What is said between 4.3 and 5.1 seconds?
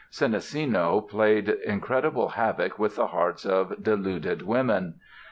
women.